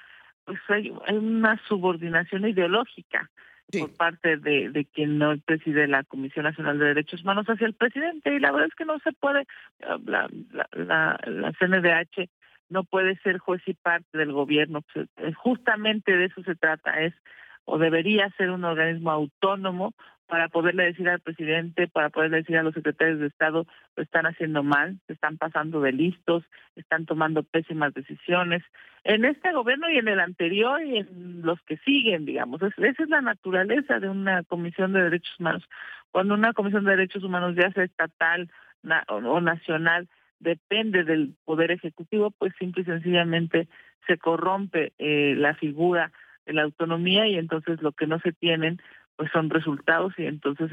pues 0.46 0.60
hay, 0.70 0.92
una 1.12 1.60
subordinación 1.68 2.48
ideológica 2.48 3.30
por 3.72 3.96
parte 3.96 4.38
de, 4.38 4.70
de 4.70 4.86
quien 4.86 5.18
no 5.18 5.36
preside 5.46 5.88
la 5.88 6.04
Comisión 6.04 6.44
Nacional 6.44 6.78
de 6.78 6.86
Derechos 6.86 7.24
Humanos 7.24 7.48
hacia 7.48 7.66
el 7.66 7.74
presidente 7.74 8.36
y 8.36 8.40
la 8.40 8.52
verdad 8.52 8.68
es 8.68 8.76
que 8.76 8.86
no 8.86 9.00
se 9.00 9.12
puede, 9.14 9.46
la, 10.06 10.30
la, 10.74 11.20
la, 11.26 11.52
CNDH 11.60 12.30
no 12.70 12.84
puede 12.84 13.18
ser 13.18 13.40
juez 13.40 13.62
y 13.66 13.74
parte 13.74 14.18
del 14.18 14.32
gobierno. 14.32 14.82
Pues, 14.94 15.08
eh, 15.18 15.34
justamente 15.34 16.16
de 16.16 16.26
eso 16.26 16.44
se 16.44 16.56
trata, 16.56 17.02
es 17.02 17.14
o 17.66 17.78
debería 17.78 18.30
ser 18.38 18.52
un 18.52 18.66
organismo 18.66 19.12
autónomo 19.12 19.94
para 20.28 20.50
poderle 20.50 20.86
decir 20.86 21.10
al 21.10 21.20
presidente, 21.20 21.88
para 21.88 22.10
poderle 22.10 22.38
decir 22.38 22.58
a 22.58 22.64
los 22.64 22.74
secretarios 22.74 23.20
de 23.20 23.28
Estado, 23.28 23.66
lo 23.96 24.04
están 24.04 24.26
haciendo 24.26 24.64
mal, 24.64 25.00
se 25.08 25.14
están 25.14 25.38
pasando 25.38 25.82
de 25.82 25.92
listos, 25.92 26.44
están 26.76 27.06
tomando 27.06 27.44
pésimas 27.44 27.94
decisiones. 27.94 28.64
En 29.04 29.26
este 29.26 29.52
gobierno 29.52 29.90
y 29.90 29.98
en 29.98 30.08
el 30.08 30.20
anterior 30.20 30.82
y 30.84 30.98
en 30.98 31.42
los 31.42 31.62
que 31.64 31.78
siguen, 31.78 32.26
digamos, 32.26 32.62
esa 32.62 33.04
es 33.04 33.10
la 33.10 33.22
naturaleza 33.22 34.00
de 34.00 34.10
una 34.10 34.44
comisión 34.44 34.94
de 34.94 35.04
derechos 35.04 35.40
humanos. 35.40 35.64
Cuando 36.12 36.34
una 36.34 36.54
comisión 36.54 36.86
de 36.86 36.92
derechos 36.92 37.24
humanos 37.24 37.56
ya 37.56 37.72
sea 37.72 37.84
estatal 37.84 38.50
o 39.08 39.42
nacional, 39.42 40.08
depende 40.40 41.04
del 41.04 41.36
poder 41.46 41.72
ejecutivo, 41.72 42.32
pues 42.32 42.54
simple 42.60 42.84
y 42.84 42.86
sencillamente 42.86 43.68
se 44.08 44.18
corrompe 44.18 44.94
eh, 44.98 45.36
la 45.38 45.56
figura 45.56 46.12
de 46.46 46.54
la 46.54 46.64
autonomía 46.64 47.28
y 47.28 47.36
entonces 47.38 47.82
lo 47.82 47.94
que 47.94 48.08
no 48.08 48.20
se 48.20 48.34
tienen 48.34 48.82
pues 49.16 49.32
son 49.32 49.50
resultados 49.50 50.14
y 50.18 50.26
entonces 50.26 50.70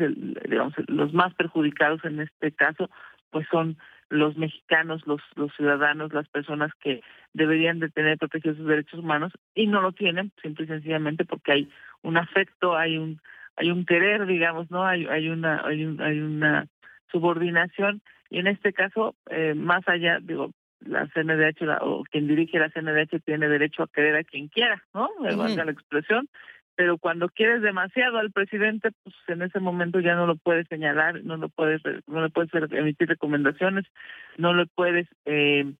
digamos 0.49 0.75
los 0.88 1.12
más 1.12 1.35
perjudicados 1.35 2.04
en 2.04 2.20
este 2.20 2.52
caso 2.52 2.90
pues 3.30 3.47
son 3.50 3.76
los 4.09 4.37
mexicanos, 4.37 5.06
los 5.06 5.20
los 5.37 5.54
ciudadanos, 5.54 6.12
las 6.12 6.28
personas 6.28 6.73
que 6.80 7.00
deberían 7.32 7.78
de 7.78 7.90
tener 7.90 8.18
protegidos 8.18 8.56
sus 8.59 8.66
derechos 8.66 9.00
humanos 9.00 9.32
y 9.54 9.66
no 9.66 9.80
lo 9.80 9.92
tienen 9.92 10.32
simple 10.42 10.64
y 10.64 10.68
sencillamente 10.68 11.25
porque 11.25 11.52
hay 11.52 11.70
un 12.02 12.16
afecto, 12.16 12.76
hay 12.76 12.99
un 12.99 13.20
hay 13.56 13.70
un 13.70 13.85
querer, 13.85 14.26
digamos, 14.26 14.70
no 14.70 14.85
hay 14.85 15.06
hay 15.06 15.28
una 15.28 15.64
hay, 15.64 15.97
hay 16.00 16.20
una 16.20 16.66
subordinación 17.12 18.02
y 18.30 18.38
en 18.38 18.47
este 18.47 18.73
caso 18.73 19.14
eh, 19.30 19.54
más 19.54 19.87
allá 19.87 20.18
digo 20.20 20.50
la 20.80 21.06
CNDH 21.09 21.78
o 21.82 22.04
quien 22.11 22.26
dirige 22.26 22.59
la 22.59 22.70
CNDH 22.70 23.20
tiene 23.25 23.49
derecho 23.49 23.82
a 23.82 23.88
querer 23.88 24.16
a 24.16 24.25
quien 24.25 24.49
quiera, 24.49 24.82
¿no? 24.94 25.11
Me 25.20 25.35
valga 25.37 25.64
la 25.64 25.73
expresión, 25.73 26.28
pero 26.80 26.96
cuando 26.96 27.28
quieres 27.28 27.60
demasiado 27.60 28.16
al 28.16 28.32
presidente, 28.32 28.88
pues 29.02 29.14
en 29.28 29.42
ese 29.42 29.60
momento 29.60 30.00
ya 30.00 30.14
no 30.14 30.26
lo 30.26 30.37
puedes 30.37 30.66
señalar, 30.68 31.22
no 31.25 31.37
lo 31.37 31.50
puedes, 31.50 31.82
no 32.06 32.22
le 32.22 32.30
puedes 32.30 32.50
emitir 32.72 33.06
recomendaciones, 33.06 33.84
no 34.38 34.54
le 34.54 34.64
puedes, 34.64 35.06
eh, 35.26 35.75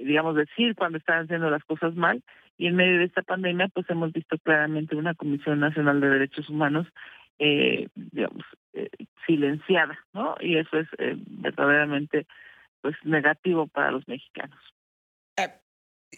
digamos, 0.00 0.34
decir 0.34 0.74
cuando 0.74 0.98
están 0.98 1.22
haciendo 1.22 1.48
las 1.48 1.62
cosas 1.62 1.94
mal. 1.94 2.24
Y 2.58 2.66
en 2.66 2.74
medio 2.74 2.98
de 2.98 3.04
esta 3.04 3.22
pandemia, 3.22 3.68
pues 3.68 3.88
hemos 3.88 4.12
visto 4.12 4.36
claramente 4.38 4.96
una 4.96 5.14
Comisión 5.14 5.60
Nacional 5.60 6.00
de 6.00 6.10
Derechos 6.10 6.48
Humanos, 6.48 6.88
eh, 7.38 7.86
digamos, 7.94 8.42
eh, 8.72 8.90
silenciada, 9.28 9.96
¿no? 10.12 10.34
Y 10.40 10.56
eso 10.56 10.76
es 10.76 10.88
verdaderamente 11.28 12.26
pues 12.80 12.96
negativo 13.04 13.68
para 13.68 13.92
los 13.92 14.08
mexicanos. 14.08 14.58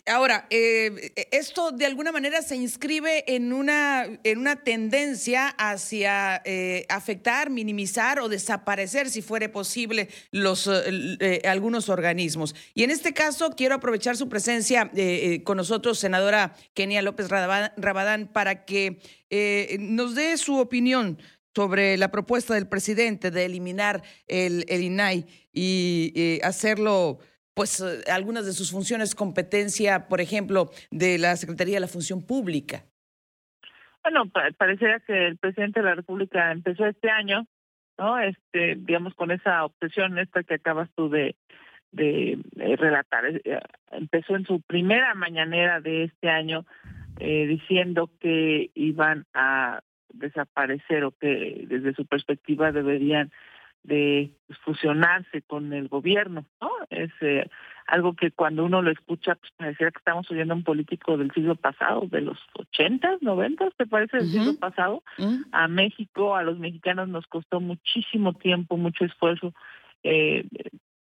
Ah, 0.07 0.15
ahora, 0.15 0.47
eh, 0.51 1.13
esto 1.31 1.71
de 1.71 1.87
alguna 1.87 2.13
manera 2.13 2.43
se 2.43 2.57
inscribe 2.57 3.25
en 3.27 3.53
una, 3.53 4.05
en 4.25 4.39
una 4.39 4.57
tendencia 4.57 5.49
hacia 5.49 6.43
eh, 6.45 6.87
afectar, 6.89 7.51
minimizar 7.51 8.21
o 8.21 8.29
desaparecer, 8.29 9.11
si 9.11 9.23
fuere 9.23 9.49
posible, 9.49 10.09
los, 10.31 10.69
eh, 10.69 11.43
algunos 11.45 11.89
organismos. 11.89 12.55
Y 12.75 12.85
en 12.85 12.91
este 12.91 13.13
caso, 13.13 13.51
quiero 13.51 13.75
aprovechar 13.75 14.17
su 14.17 14.29
presencia 14.29 14.91
con 15.45 15.57
nosotros, 15.57 15.99
senadora 15.99 16.55
Kenia 16.75 17.03
López 17.03 17.29
Rabadán, 17.29 18.31
para 18.33 18.65
que 18.65 18.99
nos 19.79 20.15
dé 20.15 20.37
su 20.37 20.59
opinión 20.59 21.19
sobre 21.55 21.97
la 21.97 22.11
propuesta 22.11 22.55
del 22.55 22.67
presidente 22.67 23.31
de 23.31 23.45
eliminar 23.45 24.03
el, 24.27 24.65
el 24.69 24.83
INAI 24.83 25.27
y 25.53 26.41
hacerlo 26.43 27.21
pues 27.55 27.81
eh, 27.81 28.11
algunas 28.11 28.47
de 28.47 28.53
sus 28.53 28.71
funciones 28.71 29.15
competencia, 29.15 30.09
por 30.09 30.21
ejemplo, 30.21 30.71
de 30.91 31.19
la 31.19 31.37
Secretaría 31.37 31.75
de 31.75 31.81
la 31.81 31.89
Función 31.89 32.25
Pública. 32.25 32.85
Bueno, 34.03 34.25
parecería 34.59 35.01
que 35.01 35.29
el 35.29 35.37
presidente 35.37 35.81
de 35.81 35.87
la 35.87 35.95
República 35.95 36.51
empezó 36.51 36.87
este 36.87 37.09
año, 37.09 37.47
¿no? 37.99 38.19
Este, 38.19 38.75
digamos, 38.77 39.15
con 39.15 39.31
esa 39.31 39.65
obsesión 39.65 40.19
esta 40.19 40.43
que 40.43 40.55
acabas 40.55 40.91
tú 40.97 41.09
de, 41.09 41.37
de, 41.93 42.39
relatar. 42.77 43.25
Eh, 43.27 43.61
empezó 43.93 44.35
en 44.35 44.45
su 44.45 44.61
primera 44.63 45.15
mañanera 45.15 45.81
de 45.81 46.05
este 46.05 46.29
año 46.29 46.67
eh, 47.21 47.47
diciendo 47.47 48.11
que 48.19 48.71
iban 48.75 49.27
a 49.35 49.83
desaparecer 50.13 51.05
o 51.05 51.13
que 51.13 51.65
desde 51.69 51.95
su 51.95 52.07
perspectiva 52.07 52.73
deberían 52.73 53.31
de 53.85 54.31
fusionarse 54.65 55.43
con 55.43 55.73
el 55.73 55.89
gobierno, 55.89 56.47
¿no? 56.61 56.71
Es 56.91 57.11
eh, 57.21 57.49
algo 57.87 58.15
que 58.15 58.31
cuando 58.31 58.65
uno 58.65 58.81
lo 58.81 58.91
escucha, 58.91 59.35
pues 59.35 59.51
pareciera 59.57 59.91
que 59.91 59.99
estamos 59.99 60.31
oyendo 60.31 60.55
a 60.55 60.57
un 60.57 60.63
político 60.63 61.17
del 61.17 61.33
siglo 61.33 61.57
pasado, 61.57 62.07
de 62.07 62.21
los 62.21 62.39
ochentas, 62.55 63.21
noventas, 63.23 63.73
¿te 63.77 63.87
parece 63.87 64.19
del 64.19 64.29
siglo 64.29 64.55
pasado? 64.59 65.03
A 65.51 65.69
México, 65.69 66.37
a 66.37 66.43
los 66.43 66.59
mexicanos 66.59 67.09
nos 67.09 67.27
costó 67.27 67.61
muchísimo 67.61 68.35
tiempo, 68.35 68.77
mucho 68.77 69.05
esfuerzo, 69.05 69.53
eh, 70.05 70.47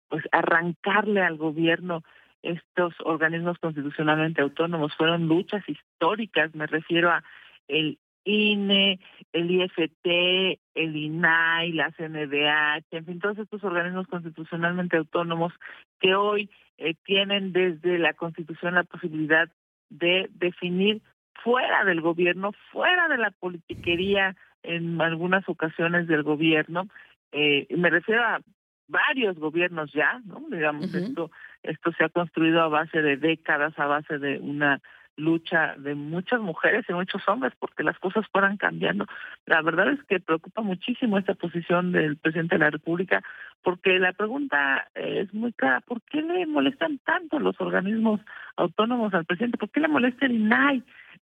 pues 0.09 0.25
arrancarle 0.31 1.23
al 1.23 1.37
gobierno 1.37 2.03
estos 2.43 2.95
organismos 3.05 3.59
constitucionalmente 3.59 4.41
autónomos. 4.41 4.95
Fueron 4.97 5.27
luchas 5.27 5.69
históricas, 5.69 6.55
me 6.55 6.67
refiero 6.67 7.11
a 7.11 7.25
el 7.67 7.99
INE, 8.29 9.01
el 9.33 9.51
IFT, 9.51 10.59
el 10.75 10.97
INAI, 10.97 11.73
la 11.73 11.91
CNDH, 11.93 12.87
en 12.93 13.07
fin, 13.07 13.21
todos 13.21 13.39
estos 13.39 13.65
organismos 13.65 14.07
constitucionalmente 14.07 14.97
autónomos 14.97 15.53
que 16.01 16.15
hoy 16.15 16.51
eh, 16.77 16.95
tienen 17.05 17.53
desde 17.53 17.99
la 17.99 18.13
Constitución 18.13 18.75
la 18.75 18.85
posibilidad 18.85 19.49
de 19.89 20.29
definir 20.35 21.01
fuera 21.43 21.85
del 21.85 22.01
gobierno, 22.01 22.53
fuera 22.71 23.09
de 23.09 23.19
la 23.19 23.31
politiquería 23.31 24.37
en 24.63 25.01
algunas 25.01 25.49
ocasiones 25.49 26.07
del 26.07 26.23
gobierno. 26.23 26.89
Eh, 27.33 27.67
me 27.77 27.91
refiero 27.91 28.23
a 28.23 28.41
varios 28.89 29.39
gobiernos 29.39 29.93
ya, 29.93 30.21
¿no? 30.25 30.43
Digamos, 30.51 30.93
esto 30.95 31.31
esto 31.63 31.93
se 31.93 32.05
ha 32.05 32.09
construido 32.09 32.63
a 32.63 32.69
base 32.69 33.03
de 33.03 33.17
décadas, 33.17 33.79
a 33.79 33.87
base 33.87 34.19
de 34.19 34.39
una 34.39 34.81
lucha 35.19 35.75
de 35.77 35.95
muchas 35.95 36.41
mujeres 36.41 36.87
y 36.89 36.93
muchos 36.93 37.21
hombres 37.29 37.53
porque 37.59 37.83
las 37.83 37.99
cosas 37.99 38.25
fueran 38.33 38.57
cambiando. 38.57 39.05
La 39.47 39.61
verdad 39.63 39.91
es 39.91 40.03
que 40.05 40.21
preocupa 40.21 40.63
muchísimo 40.63 41.19
esta 41.19 41.35
posición 41.35 41.93
del 41.93 42.17
presidente 42.17 42.55
de 42.55 42.65
la 42.65 42.71
República 42.71 43.23
porque 43.63 43.99
la 43.99 44.13
pregunta 44.13 44.89
es 44.95 45.33
muy 45.35 45.53
clara, 45.53 45.81
¿por 45.81 46.01
qué 46.03 46.23
le 46.23 46.47
molestan 46.47 46.99
tanto 46.99 47.39
los 47.41 47.61
organismos 47.61 48.21
autónomos 48.57 49.13
al 49.13 49.25
presidente? 49.25 49.59
¿Por 49.59 49.71
qué 49.71 49.81
le 49.81 49.89
molesta 49.89 50.27
el 50.27 50.33
INAI 50.33 50.83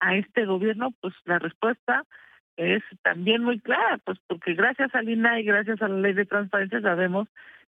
a 0.01 0.15
este 0.15 0.45
gobierno? 0.45 0.91
Pues 1.01 1.13
la 1.25 1.39
respuesta 1.39 2.03
es 2.57 2.83
también 3.03 3.43
muy 3.43 3.59
clara, 3.59 3.99
pues 4.03 4.19
porque 4.27 4.53
gracias 4.53 4.93
al 4.95 5.09
INAI, 5.09 5.43
gracias 5.43 5.81
a 5.81 5.87
la 5.87 5.97
ley 5.97 6.13
de 6.13 6.25
transparencia 6.25 6.81
sabemos 6.81 7.27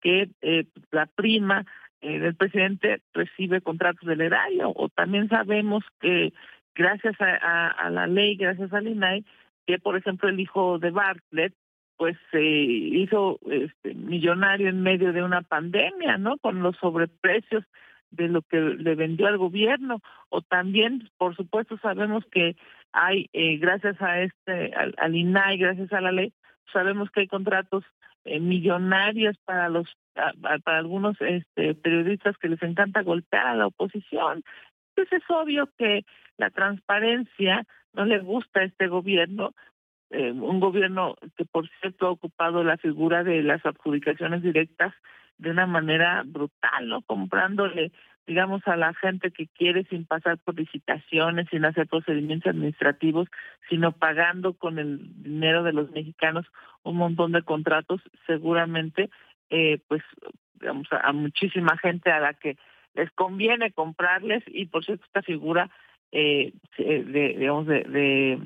que 0.00 0.30
eh, 0.40 0.64
la 0.90 1.06
prima 1.06 1.66
eh, 2.00 2.16
el 2.16 2.34
presidente 2.34 3.00
recibe 3.12 3.60
contratos 3.60 4.06
del 4.06 4.20
erario 4.20 4.72
o 4.74 4.88
también 4.88 5.28
sabemos 5.28 5.84
que 6.00 6.32
gracias 6.74 7.16
a, 7.20 7.90
la 7.90 8.06
ley, 8.06 8.36
gracias 8.36 8.72
al 8.72 8.86
INAI, 8.86 9.24
que 9.66 9.78
por 9.78 9.96
ejemplo 9.96 10.28
el 10.28 10.38
hijo 10.38 10.78
de 10.78 10.90
Bartlett 10.90 11.54
pues 11.96 12.16
se 12.30 12.40
hizo 12.40 13.40
este, 13.50 13.94
millonario 13.94 14.68
en 14.68 14.82
medio 14.82 15.12
de 15.12 15.24
una 15.24 15.42
pandemia, 15.42 16.16
¿no? 16.16 16.38
Con 16.38 16.62
los 16.62 16.76
sobreprecios 16.76 17.64
de 18.12 18.28
lo 18.28 18.42
que 18.42 18.60
le 18.60 18.94
vendió 18.94 19.26
al 19.26 19.36
gobierno 19.36 20.00
o 20.28 20.40
también 20.40 21.10
por 21.18 21.34
supuesto 21.36 21.76
sabemos 21.78 22.24
que 22.30 22.56
hay 22.92 23.28
eh, 23.32 23.58
gracias 23.58 24.00
a 24.00 24.22
este 24.22 24.72
al, 24.74 24.94
al, 24.96 25.14
INAI 25.14 25.58
gracias 25.58 25.92
a 25.92 26.00
la 26.00 26.12
ley 26.12 26.32
sabemos 26.72 27.10
que 27.10 27.20
hay 27.20 27.26
contratos 27.26 27.84
eh, 28.28 28.40
millonarios 28.40 29.36
para 29.44 29.68
los 29.68 29.88
para 30.42 30.78
algunos 30.78 31.16
este, 31.20 31.74
periodistas 31.74 32.36
que 32.38 32.48
les 32.48 32.60
encanta 32.62 33.02
golpear 33.02 33.46
a 33.46 33.54
la 33.54 33.68
oposición. 33.68 34.42
Pues 34.94 35.12
es 35.12 35.22
obvio 35.28 35.68
que 35.78 36.04
la 36.38 36.50
transparencia 36.50 37.64
no 37.92 38.04
le 38.04 38.18
gusta 38.18 38.60
a 38.60 38.64
este 38.64 38.88
gobierno, 38.88 39.54
eh, 40.10 40.32
un 40.32 40.58
gobierno 40.58 41.14
que 41.36 41.44
por 41.44 41.68
cierto 41.80 42.06
ha 42.06 42.10
ocupado 42.10 42.64
la 42.64 42.78
figura 42.78 43.22
de 43.22 43.42
las 43.42 43.64
adjudicaciones 43.64 44.42
directas 44.42 44.92
de 45.38 45.50
una 45.50 45.66
manera 45.66 46.22
brutal, 46.26 46.88
¿no? 46.88 47.02
Comprándole, 47.02 47.92
digamos, 48.28 48.60
a 48.68 48.76
la 48.76 48.92
gente 48.92 49.30
que 49.30 49.46
quiere 49.46 49.84
sin 49.84 50.04
pasar 50.04 50.36
por 50.36 50.54
licitaciones, 50.54 51.48
sin 51.50 51.64
hacer 51.64 51.86
procedimientos 51.86 52.50
administrativos, 52.50 53.26
sino 53.70 53.92
pagando 53.92 54.52
con 54.52 54.78
el 54.78 55.00
dinero 55.22 55.62
de 55.62 55.72
los 55.72 55.90
mexicanos 55.90 56.44
un 56.82 56.96
montón 56.96 57.32
de 57.32 57.42
contratos, 57.42 58.02
seguramente 58.26 59.08
eh, 59.48 59.78
pues 59.88 60.02
digamos 60.60 60.86
a, 60.90 61.10
muchísima 61.12 61.78
gente 61.78 62.12
a 62.12 62.20
la 62.20 62.34
que 62.34 62.58
les 62.94 63.10
conviene 63.12 63.72
comprarles 63.72 64.44
y 64.46 64.66
por 64.66 64.84
cierto 64.84 65.06
esta 65.06 65.22
figura 65.22 65.70
eh, 66.12 66.52
de 66.76 67.34
digamos 67.38 67.66
de, 67.66 67.84
de, 67.84 68.38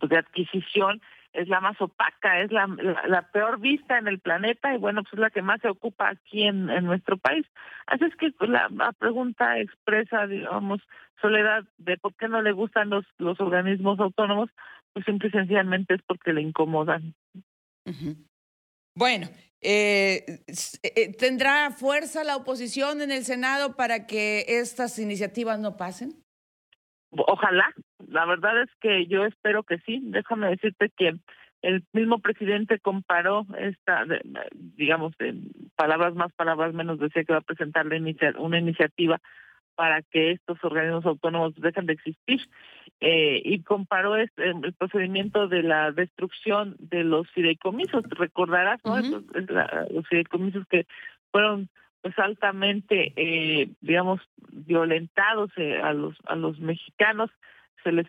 pues, 0.00 0.10
de 0.10 0.18
adquisición 0.18 1.00
es 1.32 1.48
la 1.48 1.60
más 1.60 1.80
opaca, 1.80 2.40
es 2.40 2.50
la, 2.50 2.66
la, 3.06 3.30
peor 3.30 3.60
vista 3.60 3.98
en 3.98 4.08
el 4.08 4.18
planeta 4.18 4.74
y 4.74 4.78
bueno, 4.78 5.02
pues 5.02 5.14
es 5.14 5.20
la 5.20 5.30
que 5.30 5.42
más 5.42 5.60
se 5.60 5.68
ocupa 5.68 6.08
aquí 6.08 6.42
en, 6.42 6.68
en 6.70 6.84
nuestro 6.84 7.16
país. 7.16 7.46
Así 7.86 8.04
es 8.04 8.16
que 8.16 8.32
la, 8.46 8.68
pregunta 8.98 9.58
expresa, 9.58 10.26
digamos, 10.26 10.80
Soledad, 11.20 11.64
de 11.78 11.98
por 11.98 12.14
qué 12.14 12.28
no 12.28 12.42
le 12.42 12.52
gustan 12.52 12.90
los, 12.90 13.04
los 13.18 13.38
organismos 13.40 14.00
autónomos, 14.00 14.50
pues 14.92 15.04
simple 15.04 15.28
y 15.28 15.32
sencillamente 15.32 15.94
es 15.94 16.02
porque 16.02 16.32
le 16.32 16.40
incomodan. 16.40 17.14
Bueno, 18.94 19.28
eh, 19.60 20.42
eh, 20.82 21.12
¿tendrá 21.16 21.70
fuerza 21.70 22.24
la 22.24 22.36
oposición 22.36 23.02
en 23.02 23.12
el 23.12 23.24
Senado 23.24 23.76
para 23.76 24.06
que 24.06 24.44
estas 24.48 24.98
iniciativas 24.98 25.60
no 25.60 25.76
pasen? 25.76 26.24
Ojalá, 27.10 27.72
la 28.08 28.26
verdad 28.26 28.62
es 28.62 28.70
que 28.80 29.06
yo 29.06 29.24
espero 29.24 29.62
que 29.62 29.78
sí. 29.78 30.00
Déjame 30.02 30.48
decirte 30.48 30.90
que 30.96 31.14
el 31.62 31.84
mismo 31.92 32.20
presidente 32.20 32.78
comparó 32.78 33.46
esta, 33.58 34.04
digamos, 34.52 35.12
en 35.18 35.50
palabras 35.76 36.14
más, 36.14 36.32
palabras 36.32 36.72
menos, 36.72 36.98
decía 36.98 37.24
que 37.24 37.32
va 37.32 37.40
a 37.40 37.42
presentar 37.42 37.86
una 38.38 38.58
iniciativa 38.58 39.20
para 39.74 40.02
que 40.02 40.32
estos 40.32 40.62
organismos 40.62 41.06
autónomos 41.06 41.54
dejen 41.56 41.86
de 41.86 41.94
existir 41.94 42.40
eh, 43.00 43.40
y 43.44 43.62
comparó 43.62 44.16
este, 44.16 44.50
el 44.50 44.74
procedimiento 44.74 45.48
de 45.48 45.62
la 45.62 45.90
destrucción 45.92 46.76
de 46.78 47.04
los 47.04 47.30
fideicomisos. 47.30 48.04
Recordarás, 48.10 48.80
¿no? 48.84 48.98
los 49.00 50.08
fideicomisos 50.08 50.66
que 50.68 50.86
fueron 51.30 51.68
pues 52.02 52.18
altamente, 52.18 53.12
eh, 53.16 53.70
digamos, 53.80 54.20
violentados 54.50 55.50
eh, 55.56 55.80
a 55.82 55.92
los 55.92 56.16
a 56.24 56.34
los 56.34 56.58
mexicanos, 56.58 57.30
se 57.82 57.92
les 57.92 58.06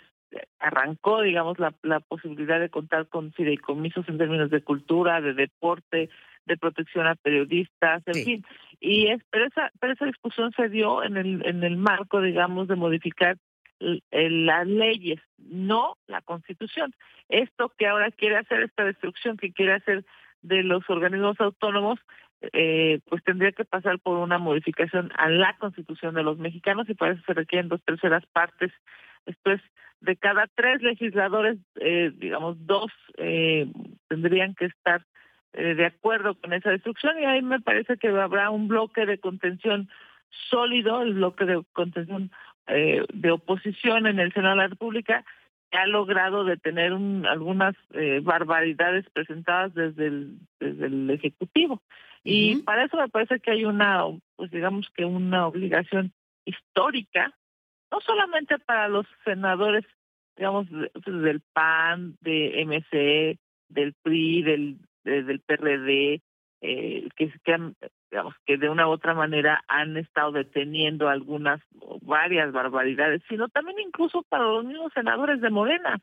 arrancó, 0.59 1.21
digamos, 1.21 1.59
la, 1.59 1.73
la 1.83 1.99
posibilidad 1.99 2.59
de 2.59 2.69
contar 2.69 3.07
con 3.07 3.33
fideicomisos 3.33 4.07
en 4.07 4.17
términos 4.17 4.49
de 4.49 4.63
cultura, 4.63 5.19
de 5.19 5.33
deporte, 5.33 6.09
de 6.45 6.57
protección 6.57 7.07
a 7.07 7.15
periodistas, 7.15 8.01
en 8.07 8.23
fin. 8.23 8.45
Y 8.79 9.07
es, 9.07 9.21
pero 9.29 9.45
esa 9.45 9.71
pero 9.79 9.93
esa 9.93 10.05
discusión 10.05 10.51
se 10.55 10.69
dio 10.69 11.03
en 11.03 11.17
el 11.17 11.45
en 11.45 11.63
el 11.63 11.77
marco, 11.77 12.21
digamos, 12.21 12.67
de 12.67 12.75
modificar 12.75 13.37
las 13.79 14.67
leyes, 14.67 15.19
no 15.37 15.97
la 16.07 16.21
Constitución. 16.21 16.93
Esto 17.29 17.73
que 17.77 17.87
ahora 17.87 18.11
quiere 18.11 18.37
hacer 18.37 18.61
esta 18.61 18.85
destrucción 18.85 19.37
que 19.37 19.51
quiere 19.51 19.73
hacer 19.73 20.05
de 20.43 20.63
los 20.63 20.87
organismos 20.89 21.39
autónomos 21.39 21.99
eh, 22.53 22.99
pues 23.07 23.23
tendría 23.23 23.51
que 23.51 23.65
pasar 23.65 23.99
por 23.99 24.17
una 24.17 24.39
modificación 24.39 25.11
a 25.15 25.29
la 25.29 25.55
constitución 25.57 26.15
de 26.15 26.23
los 26.23 26.39
mexicanos 26.39 26.89
y 26.89 26.95
para 26.95 27.13
eso 27.13 27.21
se 27.25 27.33
requieren 27.33 27.69
dos 27.69 27.83
terceras 27.83 28.25
partes. 28.33 28.71
Esto 29.25 29.51
es, 29.51 29.61
de 30.01 30.15
cada 30.15 30.47
tres 30.55 30.81
legisladores, 30.81 31.57
eh, 31.79 32.11
digamos, 32.15 32.57
dos 32.65 32.91
eh, 33.17 33.67
tendrían 34.07 34.55
que 34.55 34.65
estar 34.65 35.05
eh, 35.53 35.75
de 35.75 35.85
acuerdo 35.85 36.35
con 36.35 36.53
esa 36.53 36.71
destrucción 36.71 37.19
y 37.19 37.25
ahí 37.25 37.41
me 37.41 37.59
parece 37.59 37.97
que 37.97 38.07
habrá 38.07 38.49
un 38.49 38.67
bloque 38.67 39.05
de 39.05 39.19
contención 39.19 39.89
sólido, 40.49 41.01
el 41.01 41.15
bloque 41.15 41.45
de 41.45 41.61
contención 41.73 42.31
eh, 42.67 43.05
de 43.13 43.31
oposición 43.31 44.07
en 44.07 44.19
el 44.19 44.31
Senado 44.33 44.55
de 44.55 44.61
la 44.61 44.67
República, 44.69 45.25
ha 45.71 45.85
logrado 45.87 46.43
detener 46.43 46.93
un, 46.93 47.25
algunas 47.25 47.75
eh, 47.93 48.19
barbaridades 48.23 49.05
presentadas 49.11 49.73
desde 49.73 50.07
el, 50.07 50.37
desde 50.59 50.85
el 50.85 51.09
Ejecutivo. 51.09 51.81
Y 52.23 52.57
para 52.63 52.85
eso 52.85 52.97
me 52.97 53.09
parece 53.09 53.39
que 53.39 53.51
hay 53.51 53.65
una, 53.65 54.03
pues 54.35 54.51
digamos 54.51 54.89
que 54.95 55.05
una 55.05 55.47
obligación 55.47 56.13
histórica, 56.45 57.33
no 57.91 58.00
solamente 58.01 58.57
para 58.60 58.88
los 58.88 59.05
senadores, 59.25 59.86
digamos, 60.38 60.67
del 61.05 61.41
PAN, 61.53 62.17
de 62.21 62.63
MC, 62.65 63.38
del 63.69 63.93
PRI, 64.01 64.43
del, 64.43 64.77
del 65.03 65.39
PRD, 65.41 66.21
eh, 66.62 67.10
que, 67.15 67.33
que 67.43 67.53
han, 67.53 67.75
digamos, 68.10 68.36
que 68.45 68.57
de 68.57 68.69
una 68.69 68.88
u 68.88 68.91
otra 68.91 69.13
manera 69.13 69.63
han 69.67 69.98
estado 69.98 70.31
deteniendo 70.31 71.10
algunas, 71.10 71.62
varias 72.01 72.51
barbaridades, 72.51 73.21
sino 73.27 73.50
también 73.50 73.79
incluso 73.79 74.24
para 74.29 74.45
los 74.45 74.63
mismos 74.63 74.93
senadores 74.93 75.41
de 75.41 75.50
Morena. 75.50 76.00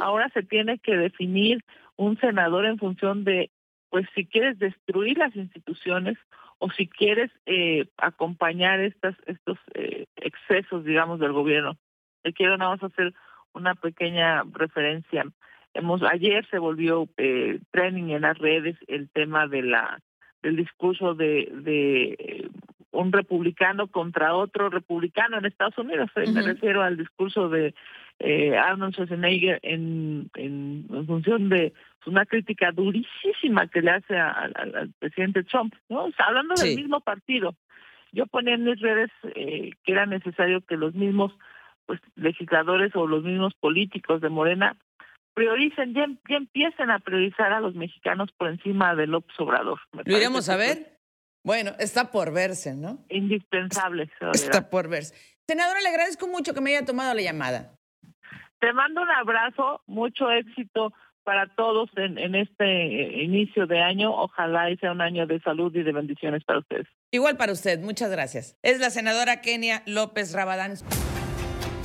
Ahora 0.00 0.28
se 0.28 0.42
tiene 0.42 0.78
que 0.78 0.96
definir 0.96 1.64
un 1.96 2.18
senador 2.18 2.66
en 2.66 2.78
función 2.78 3.24
de, 3.24 3.50
pues, 3.88 4.06
si 4.14 4.26
quieres 4.26 4.58
destruir 4.58 5.16
las 5.18 5.34
instituciones 5.34 6.18
o 6.64 6.70
si 6.70 6.88
quieres 6.88 7.30
eh, 7.44 7.84
acompañar 7.98 8.80
estas, 8.80 9.14
estos 9.26 9.58
eh, 9.74 10.06
excesos, 10.16 10.82
digamos, 10.82 11.20
del 11.20 11.32
gobierno. 11.32 11.76
Le 12.22 12.32
quiero 12.32 12.56
nada 12.56 12.70
más 12.70 12.82
hacer 12.82 13.12
una 13.52 13.74
pequeña 13.74 14.44
referencia. 14.50 15.26
Hemos, 15.74 16.02
ayer 16.02 16.46
se 16.50 16.58
volvió 16.58 17.06
eh, 17.18 17.60
training 17.70 18.14
en 18.14 18.22
las 18.22 18.38
redes 18.38 18.78
el 18.86 19.10
tema 19.10 19.46
de 19.46 19.60
la 19.62 20.00
del 20.42 20.56
discurso 20.56 21.14
de, 21.14 21.50
de 21.52 22.50
un 22.92 23.12
republicano 23.12 23.88
contra 23.88 24.34
otro 24.34 24.70
republicano 24.70 25.36
en 25.36 25.44
Estados 25.44 25.76
Unidos. 25.76 26.10
Eh, 26.16 26.30
me 26.32 26.40
refiero 26.40 26.82
al 26.82 26.96
discurso 26.96 27.50
de 27.50 27.74
eh, 28.18 28.56
Arnold 28.56 28.94
Schwarzenegger 28.94 29.58
en, 29.62 30.30
en, 30.34 30.86
función 31.06 31.48
de 31.48 31.72
una 32.06 32.26
crítica 32.26 32.70
durísima 32.70 33.66
que 33.68 33.80
le 33.80 33.90
hace 33.90 34.16
al 34.16 34.92
presidente 34.98 35.42
Trump, 35.44 35.74
¿no? 35.88 36.08
hablando 36.18 36.54
del 36.54 36.76
mismo 36.76 37.00
partido. 37.00 37.54
Yo 38.12 38.26
ponía 38.26 38.54
en 38.54 38.64
mis 38.64 38.80
redes 38.80 39.10
eh, 39.34 39.70
que 39.82 39.92
era 39.92 40.06
necesario 40.06 40.60
que 40.60 40.76
los 40.76 40.94
mismos 40.94 41.32
pues 41.86 42.00
legisladores 42.14 42.94
o 42.94 43.06
los 43.06 43.24
mismos 43.24 43.54
políticos 43.54 44.20
de 44.20 44.28
Morena 44.28 44.76
prioricen, 45.34 45.94
ya, 45.94 46.06
ya 46.28 46.36
empiecen 46.36 46.90
a 46.90 47.00
priorizar 47.00 47.52
a 47.52 47.60
los 47.60 47.74
mexicanos 47.74 48.30
por 48.38 48.48
encima 48.48 48.94
del 48.94 49.10
López 49.10 49.38
Obrador. 49.40 49.80
¿Lo 49.92 50.16
iremos 50.16 50.48
a 50.48 50.56
ver? 50.56 50.98
Bueno, 51.42 51.72
está 51.78 52.10
por 52.10 52.32
verse, 52.32 52.74
¿no? 52.74 53.04
Indispensable. 53.10 54.10
Está 54.32 54.70
por 54.70 54.88
verse. 54.88 55.14
Senadora, 55.46 55.80
le 55.82 55.88
agradezco 55.88 56.26
mucho 56.26 56.54
que 56.54 56.60
me 56.60 56.70
haya 56.70 56.86
tomado 56.86 57.12
la 57.12 57.20
llamada. 57.20 57.73
Te 58.64 58.72
mando 58.72 59.02
un 59.02 59.10
abrazo, 59.10 59.82
mucho 59.86 60.30
éxito 60.30 60.90
para 61.22 61.54
todos 61.54 61.90
en, 61.96 62.16
en 62.16 62.34
este 62.34 62.64
eh, 62.64 63.22
inicio 63.22 63.66
de 63.66 63.82
año. 63.82 64.10
Ojalá 64.10 64.70
y 64.70 64.78
sea 64.78 64.92
un 64.92 65.02
año 65.02 65.26
de 65.26 65.38
salud 65.40 65.70
y 65.76 65.82
de 65.82 65.92
bendiciones 65.92 66.42
para 66.44 66.60
ustedes. 66.60 66.86
Igual 67.10 67.36
para 67.36 67.52
usted, 67.52 67.78
muchas 67.80 68.10
gracias. 68.10 68.56
Es 68.62 68.80
la 68.80 68.88
senadora 68.88 69.42
Kenia 69.42 69.82
López 69.84 70.32
Rabadán. 70.32 70.76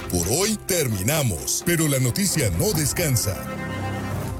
Por 0.09 0.25
hoy 0.31 0.55
terminamos, 0.69 1.63
pero 1.65 1.89
la 1.89 1.99
noticia 1.99 2.49
no 2.51 2.71
descansa. 2.71 3.35